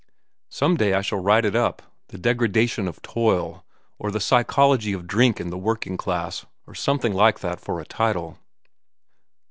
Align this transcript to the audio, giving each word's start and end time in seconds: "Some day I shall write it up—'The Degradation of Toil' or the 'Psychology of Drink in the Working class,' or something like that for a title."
"Some 0.49 0.77
day 0.77 0.95
I 0.95 1.01
shall 1.03 1.19
write 1.21 1.45
it 1.45 1.55
up—'The 1.55 2.17
Degradation 2.17 2.87
of 2.87 3.03
Toil' 3.03 3.63
or 3.99 4.09
the 4.09 4.19
'Psychology 4.19 4.93
of 4.93 5.05
Drink 5.05 5.39
in 5.39 5.51
the 5.51 5.59
Working 5.59 5.95
class,' 5.95 6.43
or 6.65 6.73
something 6.73 7.13
like 7.13 7.41
that 7.41 7.59
for 7.59 7.79
a 7.79 7.85
title." 7.85 8.39